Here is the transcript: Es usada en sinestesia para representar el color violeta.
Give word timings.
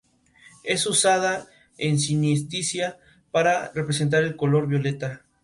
Es 0.63 0.87
usada 0.87 1.45
en 1.77 1.99
sinestesia 1.99 2.97
para 3.29 3.71
representar 3.75 4.23
el 4.23 4.35
color 4.35 4.65
violeta. 4.67 5.25